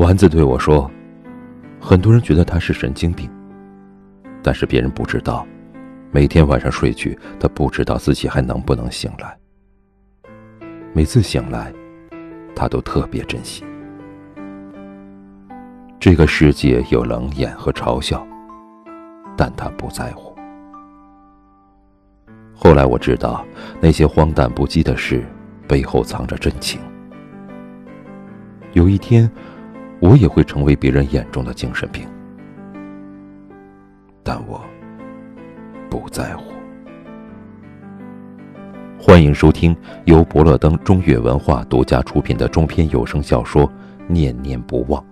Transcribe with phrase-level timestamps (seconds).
[0.00, 0.90] 丸子对我说
[1.78, 3.30] ：“很多人觉得他是神经病，
[4.42, 5.46] 但是别人不知道，
[6.10, 9.36] 每天晚上睡去，他不知道自己还能不能醒来。
[10.94, 11.70] 每次醒来，
[12.56, 13.62] 他都特别珍惜。
[15.98, 18.26] 这个世界有冷眼和嘲笑，
[19.36, 20.34] 但他不在乎。
[22.54, 23.44] 后来我知道，
[23.82, 25.22] 那些荒诞不羁的事，
[25.68, 26.80] 背后藏着真情。
[28.72, 29.30] 有一天。”
[30.00, 32.08] 我也会成为别人眼中的精神病，
[34.22, 34.64] 但我
[35.90, 36.50] 不在乎。
[38.98, 43.66] 欢迎收听由伯乐登中越文化独家出品的中篇有声小说
[44.08, 45.02] 《念念不忘》，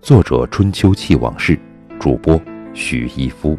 [0.00, 1.58] 作者春秋气往事，
[2.00, 2.40] 主播
[2.72, 3.58] 许一夫。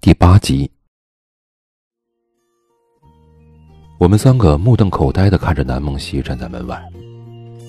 [0.00, 0.71] 第八集。
[4.02, 6.76] 我们三个目瞪口呆的看着南梦溪站在门外，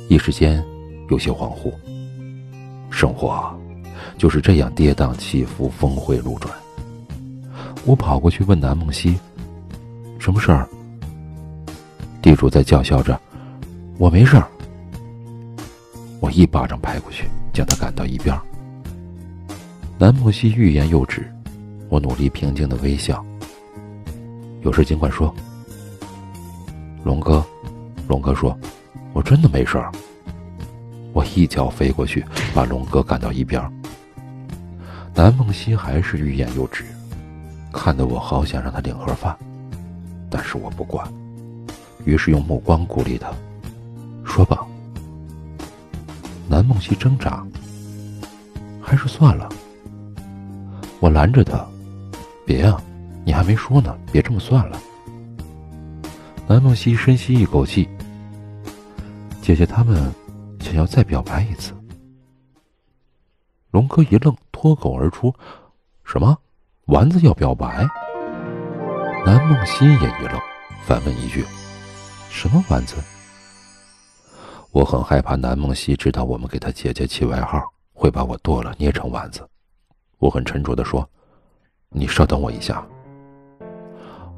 [0.09, 0.65] 一时间
[1.11, 1.71] 有些恍惚。
[2.89, 3.55] 生活
[4.17, 6.51] 就是这样跌宕起伏、峰回路转。
[7.85, 9.15] 我跑过去问南梦溪
[10.17, 10.67] ：“什么事儿？”
[12.19, 13.21] 地主在叫嚣着
[13.99, 14.47] ：“我没事儿。”
[16.19, 18.35] 我一巴掌拍过去，将他赶到一边。
[19.99, 21.31] 南梦溪欲言又止，
[21.89, 23.23] 我努力平静的微笑
[24.65, 25.31] ：“有事尽管说。”
[27.03, 27.43] 龙哥，
[28.07, 28.57] 龙哥说
[29.11, 29.91] ：“我真的没事儿。”
[31.11, 33.61] 我一脚飞过去，把龙哥赶到一边。
[35.13, 36.85] 南梦溪还是欲言又止，
[37.71, 39.37] 看得我好想让他领盒饭，
[40.29, 41.05] 但是我不管，
[42.05, 43.29] 于是用目光鼓励他
[44.25, 44.65] ：“说吧。”
[46.49, 47.45] 南梦溪挣扎，
[48.81, 49.49] 还是算了。
[50.99, 51.63] 我拦着他
[52.45, 52.81] ：“别啊，
[53.25, 54.79] 你还没说呢，别这么算了。”
[56.45, 57.87] 南梦溪深吸一口气。
[59.41, 60.13] 姐姐他们
[60.59, 61.73] 想要再表白一次。
[63.71, 65.33] 龙哥一愣，脱口而出
[66.03, 66.37] ：“什么？
[66.85, 67.87] 丸子要表白？”
[69.25, 70.39] 南梦溪也一愣，
[70.85, 71.45] 反问一句
[72.29, 72.97] ：“什么丸子？”
[74.71, 77.61] 我很害怕南梦溪知道我们给他姐姐起外号，
[77.93, 79.47] 会把我剁了捏成丸子。
[80.19, 81.09] 我很沉着的说
[81.89, 82.85] ：“你稍等我一下。”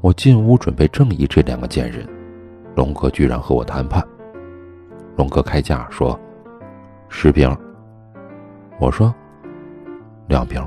[0.00, 2.06] 我进屋准备正义这两个贱人，
[2.76, 4.06] 龙哥居然和我谈判。
[5.16, 6.18] 龙哥开价说
[7.08, 7.54] ：“十瓶。”
[8.78, 9.12] 我说
[10.28, 10.64] ：“两瓶。”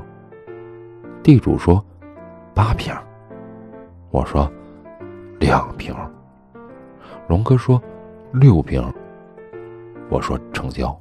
[1.22, 1.82] 地主说
[2.52, 2.92] ：“八瓶。”
[4.10, 4.50] 我说
[5.38, 5.94] ：“两瓶。”
[7.28, 7.80] 龙哥说
[8.32, 8.82] ：“六瓶。”
[10.10, 10.94] 我说：“成交。”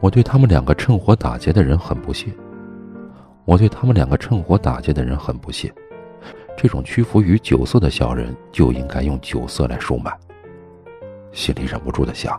[0.00, 2.32] 我对他们两个趁火打劫的人很不屑。
[3.44, 5.70] 我对他们两个趁火打劫的人很不屑。
[6.62, 10.14] 这种屈服于酒色的小人就应该用酒色来收买。
[11.32, 12.38] 心里忍不住的想：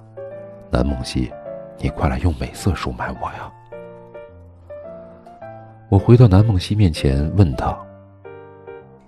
[0.69, 1.33] 南梦溪，
[1.79, 3.51] 你快来用美色收买我呀！
[5.89, 7.75] 我回到南梦溪面前，问他：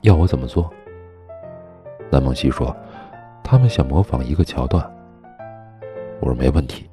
[0.02, 0.68] 要我怎么做？
[2.10, 2.76] 南梦溪说：
[3.44, 4.84] 他们想模仿一个桥段。
[6.22, 6.90] 我说没问题。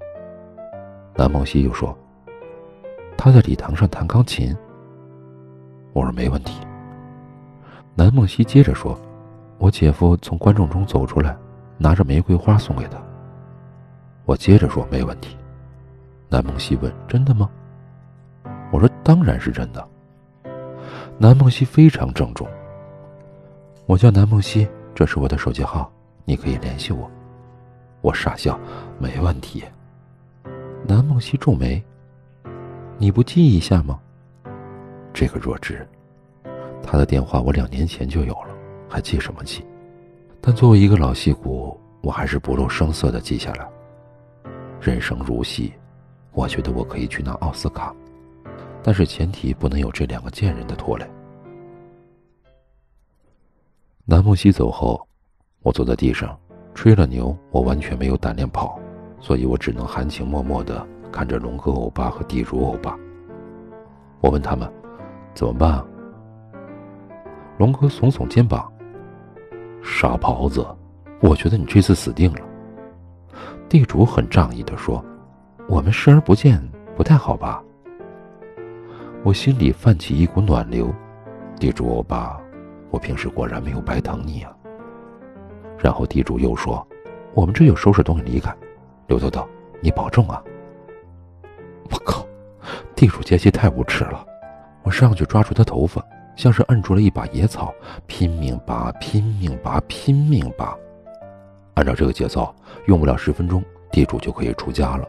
[1.17, 1.97] 南梦溪又说：
[3.17, 4.55] 他在礼堂上弹钢琴。
[5.95, 6.61] 我说没问题。
[7.95, 8.99] 南梦溪接着说
[9.59, 11.37] ：“我姐夫从观众中走出来，
[11.77, 12.97] 拿着玫瑰花送给他。”
[14.25, 15.37] 我接着说：“没问题。”
[16.31, 17.51] 南梦溪问：“真的吗？”
[18.73, 19.87] 我说：“当然是真的。”
[21.19, 22.47] 南梦溪非常郑重
[23.87, 25.93] ：“我叫南梦溪，这是我的手机号，
[26.25, 27.11] 你可以联系我。”
[28.01, 28.59] 我傻笑
[28.99, 29.63] ：“没问题。”
[30.87, 31.83] 南梦溪皱眉
[32.97, 33.99] ：“你不记一下吗？”
[35.13, 35.87] 这个弱智。
[36.83, 38.55] 他的电话我两年前就有了，
[38.89, 39.65] 还记什么记？
[40.41, 43.69] 但作为一个老戏骨，我还是不露声色的记下来。
[44.81, 45.73] 人生如戏，
[46.33, 47.95] 我觉得我可以去拿奥斯卡，
[48.83, 51.07] 但是前提不能有这两个贱人的拖累。
[54.07, 55.07] 南梦溪走后，
[55.63, 56.37] 我坐在地上，
[56.75, 58.81] 吹了牛，我完全没有胆量跑，
[59.21, 62.99] 所以我只能含情脉脉的看着龙哥欧巴和地主欧巴。
[64.21, 64.73] 我问他们，
[65.35, 65.85] 怎么办？
[67.61, 68.73] 龙哥耸耸肩膀
[69.85, 70.67] ：“傻狍子，
[71.21, 72.41] 我觉得你这次死定了。”
[73.69, 75.05] 地主很仗义的说
[75.69, 76.59] ：“我们视而不见，
[76.97, 77.63] 不太好吧？”
[79.23, 80.91] 我心里泛起一股暖流。
[81.59, 82.41] 地主欧巴，
[82.89, 84.51] 我平时果然没有白疼你啊。
[85.79, 86.89] 然后地主又说
[87.37, 88.57] ：“我们这就收拾东西离开。”
[89.07, 89.47] 刘豆豆，
[89.83, 90.43] 你保重啊！
[91.91, 92.25] 我靠，
[92.97, 94.25] 地主阶级太无耻了！
[94.83, 96.03] 我上去抓住他头发。
[96.41, 97.71] 像是摁住了一把野草，
[98.07, 100.75] 拼命拔，拼命拔，拼命拔。
[101.75, 102.55] 按照这个节奏，
[102.87, 105.07] 用不了十分钟，地主就可以出家了。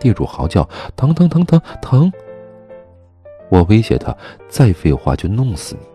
[0.00, 2.12] 地主嚎叫：“疼疼疼疼疼！”
[3.50, 4.12] 我威胁他
[4.50, 5.86] ：“再废话就弄死你！”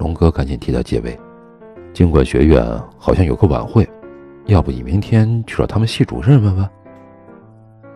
[0.00, 1.14] 龙哥赶紧替他解围
[1.92, 2.64] ：“经管学院
[2.96, 3.86] 好像有个晚会，
[4.46, 6.66] 要不你明天去找他们系主任问问？”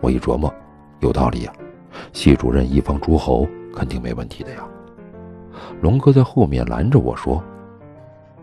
[0.01, 0.53] 我一琢磨，
[0.99, 1.53] 有道理呀，
[2.13, 4.63] 系主任一方诸侯，肯定没问题的呀。
[5.81, 7.43] 龙哥在后面拦着我说：“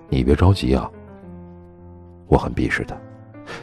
[0.09, 0.91] 你别着急啊。”
[2.29, 2.97] 我很鄙视他，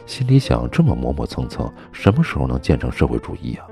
[0.06, 3.66] 心里想：这么磨磨蹭蹭，什么时候能建成社会主义啊？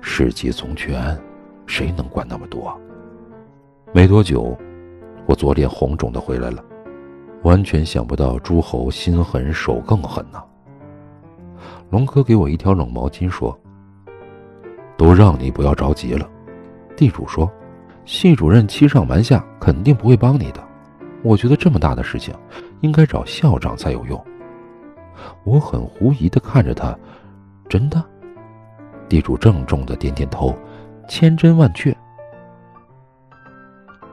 [0.00, 1.20] 世纪从权，
[1.66, 2.74] 谁能管那么多？
[3.92, 4.56] 没多久，
[5.26, 6.64] 我左脸红肿的回来了，
[7.42, 10.42] 完全想不到诸侯心狠手更狠呐。
[11.90, 13.58] 龙哥给我一条冷毛巾，说
[14.96, 16.26] ：“都让你不要着急了。”
[16.96, 17.50] 地主说
[18.04, 20.62] ：“系主任欺上瞒下，肯定不会帮你的。
[21.22, 22.34] 我觉得这么大的事情，
[22.80, 24.22] 应该找校长才有用。”
[25.44, 26.98] 我很狐疑的看着他，
[27.68, 28.02] 真的？
[29.08, 30.56] 地主郑重的点点头，
[31.08, 31.94] 千真万确。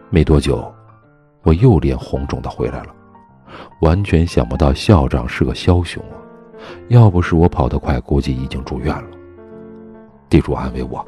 [0.09, 0.71] 没多久，
[1.43, 2.93] 我又脸红肿的回来了，
[3.81, 6.17] 完全想不到校长是个枭雄啊！
[6.89, 9.07] 要不是我跑得快，估计已经住院了。
[10.29, 11.03] 地主安慰我：“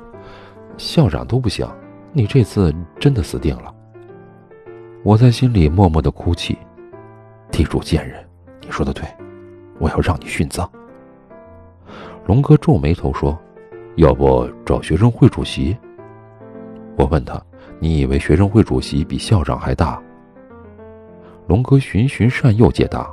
[0.78, 1.68] 校长都不行，
[2.14, 3.74] 你这次真的死定了。”
[5.04, 6.58] 我在心里默默的哭泣。
[7.52, 8.24] 地主贱人，
[8.62, 9.04] 你说的对。
[9.80, 10.70] 我要让你殉葬。
[12.28, 13.38] 龙哥皱眉头说
[13.98, 15.76] ：“要不找学生会主席？”
[16.96, 17.42] 我问他
[17.80, 20.02] ：“你以为学生会主席比校长还大？”
[21.48, 23.12] 龙哥循循善诱解答：“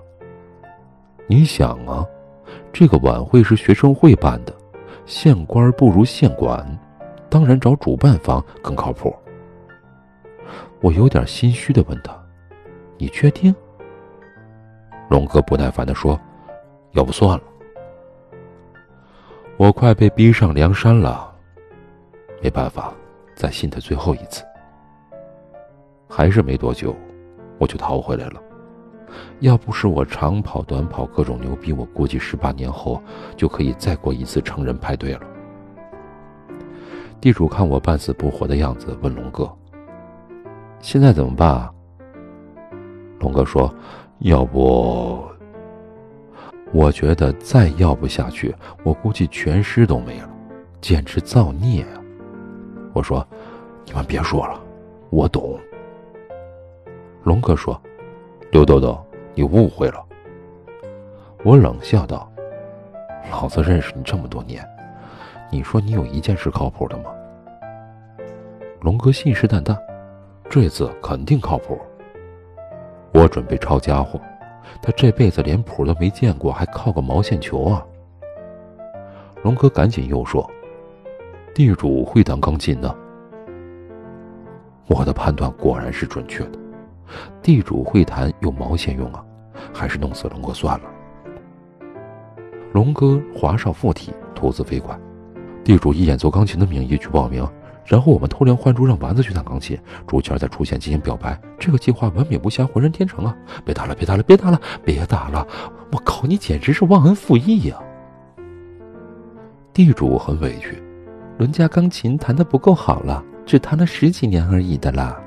[1.27, 2.06] 你想啊，
[2.71, 4.55] 这个晚会是学生会办的，
[5.06, 6.79] 县官不如县管，
[7.28, 9.14] 当然找主办方更靠谱。”
[10.80, 12.16] 我有点心虚的问他
[12.98, 13.54] ：“你确定？”
[15.10, 16.19] 龙哥不耐烦的说。
[16.92, 17.44] 要不算了，
[19.58, 21.30] 我快被逼上梁山了，
[22.42, 22.94] 没办法，
[23.36, 24.42] 再信他最后一次。
[26.08, 26.96] 还是没多久，
[27.58, 28.40] 我就逃回来了。
[29.40, 33.00] 要不是我长跑短跑各种牛逼，我估计十八年后
[33.36, 35.20] 就可以再过一次成人派对了。
[37.20, 39.50] 地主看我半死不活的样子，问龙哥
[40.81, 41.73] ：“现在怎么办？”啊
[43.20, 43.75] 龙哥说
[44.20, 45.25] ：“要不……”
[46.70, 48.55] 我觉得再要不下去，
[48.85, 50.29] 我估计全尸都没了，
[50.81, 51.99] 简直造孽啊！
[52.93, 53.26] 我说
[53.85, 54.61] ：“你们别说了，
[55.11, 55.59] 我懂。”
[57.25, 57.81] 龙哥说
[58.53, 59.03] ：“刘豆豆，
[59.35, 60.05] 你误会了。”
[61.43, 62.31] 我冷笑道
[63.32, 64.64] ：“老子认识你这么多年，
[65.50, 67.11] 你说你有一件事靠谱的吗？”
[68.81, 69.77] 龙哥信誓旦旦
[70.49, 71.79] ：“这次肯定靠谱。”
[73.12, 74.21] 我准备抄家伙。
[74.83, 77.83] 他这辈子连谱都没见过，还靠个毛线球啊！
[79.43, 80.49] 龙哥赶紧又说
[81.55, 82.95] ：“地主会弹钢琴呢。”
[84.87, 86.59] 我的判断果然是准确的，
[87.41, 89.25] 地主会弹有毛线用啊？
[89.73, 90.85] 还是弄死龙哥算了。
[92.73, 94.97] 龙哥华少附体，徒自飞快，
[95.69, 97.47] 地主以演奏钢琴的名义去报名。
[97.85, 103.37] 然后我们偷梁换柱，让丸子去弹钢琴，竹签再出现进行表白，这个计划完美无瑕，浑然天成啊！
[103.66, 105.47] 别打了，别打了，别打了，别打了！
[105.92, 107.76] 我靠，你简直是忘恩负义呀！
[109.75, 110.83] 地主很委屈，
[111.37, 115.21] 伦家钢琴弹的不够好了，只弹了十几年而已的啦。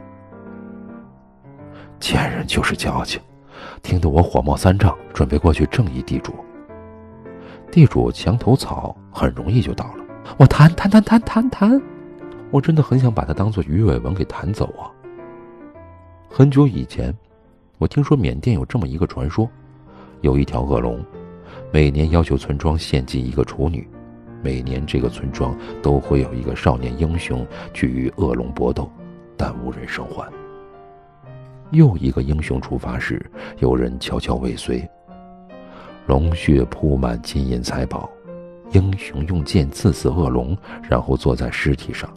[2.00, 3.22] 贱人就是矫情，
[3.84, 6.34] 听得我火冒三丈，准备过去正义地主。
[7.72, 10.00] 地主墙头草，很容易就倒了。
[10.38, 11.82] 我弹弹弹弹弹弹。
[12.50, 14.92] 我真的很想把它当做鱼尾纹给弹走啊！
[16.30, 17.16] 很久以前，
[17.78, 19.50] 我听说缅甸有这么一个传说：
[20.20, 21.00] 有一条恶龙，
[21.72, 23.88] 每年要求村庄献祭一个处女，
[24.44, 28.92] 每年这个村庄都会有一个少年英雄去与恶龙搏斗，
[29.38, 30.30] 但无人生还。
[31.72, 33.25] 又一个英雄出发时，
[33.60, 34.86] 有人悄悄尾随，
[36.06, 38.10] 龙血铺满金银财宝，
[38.72, 40.58] 英雄用剑刺死恶龙，
[40.90, 42.10] 然后坐在尸体上。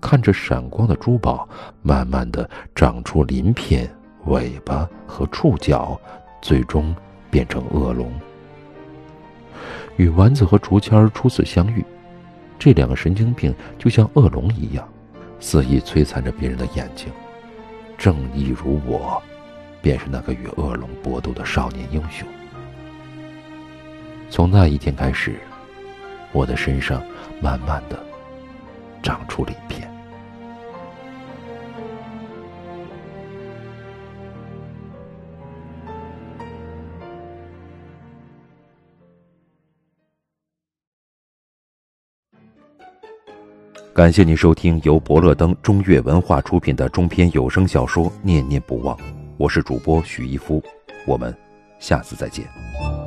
[0.00, 1.48] 看着闪光的珠宝，
[1.82, 3.90] 慢慢的长出鳞片、
[4.26, 6.00] 尾巴和触角，
[6.40, 6.94] 最终
[7.30, 8.12] 变成恶龙。
[9.96, 11.84] 与丸子和竹签初次相遇，
[12.60, 14.88] 这两个神经病就像恶龙一样，
[15.40, 17.08] 肆意摧残着别人的眼睛。
[17.98, 19.20] 正义如我，
[19.82, 22.26] 便是那个与恶龙搏斗的少年英雄。
[24.30, 25.40] 从那一天开始，
[26.32, 27.02] 我的身上
[27.40, 27.98] 慢慢的
[29.02, 29.88] 长出鳞片。
[43.98, 48.96] 感谢您收听由博乐登中越文化出品的中篇有声小说念念不忘
[49.36, 50.62] 我是主播许一夫
[51.04, 51.36] 我们
[51.80, 52.97] 下次再见。